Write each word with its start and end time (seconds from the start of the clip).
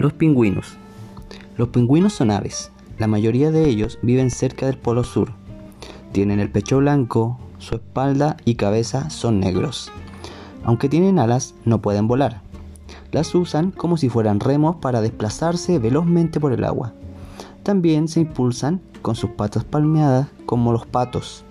Los 0.00 0.14
pingüinos. 0.14 0.78
Los 1.58 1.68
pingüinos 1.68 2.14
son 2.14 2.30
aves. 2.30 2.72
La 2.96 3.06
mayoría 3.06 3.50
de 3.50 3.68
ellos 3.68 3.98
viven 4.00 4.30
cerca 4.30 4.64
del 4.64 4.78
Polo 4.78 5.04
Sur. 5.04 5.32
Tienen 6.12 6.40
el 6.40 6.50
pecho 6.50 6.78
blanco, 6.78 7.38
su 7.58 7.74
espalda 7.74 8.38
y 8.46 8.54
cabeza 8.54 9.10
son 9.10 9.40
negros. 9.40 9.92
Aunque 10.64 10.88
tienen 10.88 11.18
alas, 11.18 11.54
no 11.66 11.82
pueden 11.82 12.08
volar. 12.08 12.40
Las 13.12 13.34
usan 13.34 13.72
como 13.72 13.98
si 13.98 14.08
fueran 14.08 14.40
remos 14.40 14.76
para 14.76 15.02
desplazarse 15.02 15.78
velozmente 15.78 16.40
por 16.40 16.54
el 16.54 16.64
agua. 16.64 16.94
También 17.62 18.08
se 18.08 18.20
impulsan 18.20 18.80
con 19.02 19.16
sus 19.16 19.28
patas 19.28 19.64
palmeadas 19.64 20.28
como 20.46 20.72
los 20.72 20.86
patos. 20.86 21.44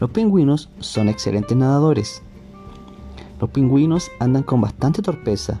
Los 0.00 0.10
pingüinos 0.10 0.68
son 0.80 1.08
excelentes 1.08 1.56
nadadores. 1.56 2.22
Los 3.40 3.50
pingüinos 3.50 4.10
andan 4.18 4.42
con 4.42 4.60
bastante 4.60 5.00
torpeza, 5.00 5.60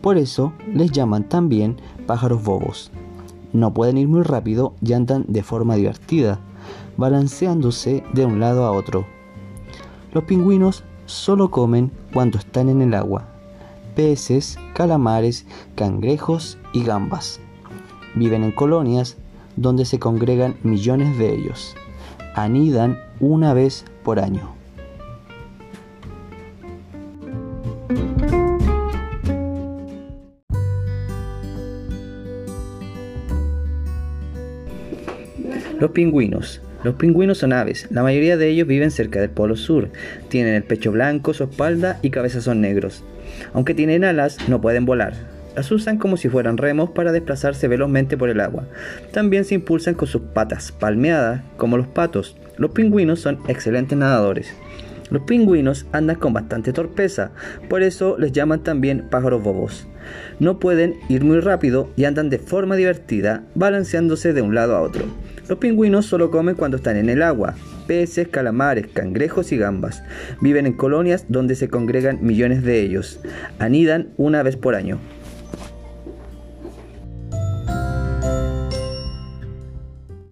por 0.00 0.16
eso 0.16 0.52
les 0.72 0.90
llaman 0.92 1.28
también 1.28 1.76
pájaros 2.06 2.42
bobos. 2.42 2.90
No 3.52 3.74
pueden 3.74 3.98
ir 3.98 4.08
muy 4.08 4.22
rápido 4.22 4.74
y 4.80 4.92
andan 4.92 5.24
de 5.28 5.42
forma 5.42 5.74
divertida, 5.74 6.38
balanceándose 6.96 8.04
de 8.12 8.24
un 8.24 8.40
lado 8.40 8.64
a 8.64 8.72
otro. 8.72 9.06
Los 10.12 10.24
pingüinos 10.24 10.84
solo 11.06 11.50
comen 11.50 11.90
cuando 12.12 12.38
están 12.38 12.68
en 12.68 12.82
el 12.82 12.94
agua, 12.94 13.26
peces, 13.94 14.58
calamares, 14.74 15.46
cangrejos 15.74 16.58
y 16.72 16.84
gambas. 16.84 17.40
Viven 18.14 18.44
en 18.44 18.52
colonias 18.52 19.16
donde 19.56 19.84
se 19.84 19.98
congregan 19.98 20.56
millones 20.62 21.18
de 21.18 21.34
ellos. 21.34 21.74
Anidan 22.34 22.98
una 23.18 23.52
vez 23.54 23.84
por 24.04 24.20
año. 24.20 24.59
Los 35.78 35.90
pingüinos. 35.90 36.60
Los 36.82 36.94
pingüinos 36.94 37.38
son 37.38 37.52
aves. 37.52 37.86
La 37.90 38.02
mayoría 38.02 38.36
de 38.36 38.48
ellos 38.48 38.66
viven 38.66 38.90
cerca 38.90 39.20
del 39.20 39.30
Polo 39.30 39.56
Sur. 39.56 39.90
Tienen 40.28 40.54
el 40.54 40.62
pecho 40.62 40.92
blanco, 40.92 41.34
su 41.34 41.44
espalda 41.44 41.98
y 42.02 42.10
cabeza 42.10 42.40
son 42.40 42.60
negros. 42.60 43.04
Aunque 43.52 43.74
tienen 43.74 44.04
alas, 44.04 44.38
no 44.48 44.60
pueden 44.60 44.86
volar. 44.86 45.14
Las 45.56 45.70
usan 45.72 45.98
como 45.98 46.16
si 46.16 46.28
fueran 46.28 46.56
remos 46.56 46.90
para 46.90 47.12
desplazarse 47.12 47.68
velozmente 47.68 48.16
por 48.16 48.30
el 48.30 48.40
agua. 48.40 48.64
También 49.12 49.44
se 49.44 49.56
impulsan 49.56 49.94
con 49.94 50.08
sus 50.08 50.22
patas 50.22 50.72
palmeadas, 50.72 51.42
como 51.56 51.76
los 51.76 51.86
patos. 51.86 52.36
Los 52.56 52.70
pingüinos 52.70 53.20
son 53.20 53.40
excelentes 53.48 53.98
nadadores. 53.98 54.54
Los 55.10 55.22
pingüinos 55.22 55.86
andan 55.92 56.16
con 56.16 56.32
bastante 56.32 56.72
torpeza, 56.72 57.32
por 57.68 57.82
eso 57.82 58.16
les 58.18 58.32
llaman 58.32 58.62
también 58.62 59.08
pájaros 59.10 59.42
bobos. 59.42 59.86
No 60.38 60.58
pueden 60.58 60.94
ir 61.08 61.24
muy 61.24 61.40
rápido 61.40 61.90
y 61.96 62.04
andan 62.04 62.30
de 62.30 62.38
forma 62.38 62.76
divertida, 62.76 63.44
balanceándose 63.54 64.32
de 64.32 64.42
un 64.42 64.54
lado 64.54 64.76
a 64.76 64.80
otro. 64.80 65.04
Los 65.48 65.58
pingüinos 65.58 66.06
solo 66.06 66.30
comen 66.30 66.54
cuando 66.54 66.76
están 66.76 66.96
en 66.96 67.08
el 67.10 67.22
agua, 67.22 67.54
peces, 67.88 68.28
calamares, 68.28 68.86
cangrejos 68.86 69.50
y 69.50 69.56
gambas. 69.56 70.02
Viven 70.40 70.66
en 70.66 70.74
colonias 70.74 71.24
donde 71.28 71.56
se 71.56 71.68
congregan 71.68 72.18
millones 72.22 72.62
de 72.62 72.80
ellos. 72.80 73.20
Anidan 73.58 74.10
una 74.16 74.44
vez 74.44 74.56
por 74.56 74.76
año. 74.76 75.00